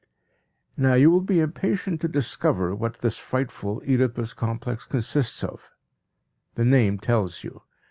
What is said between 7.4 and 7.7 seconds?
you.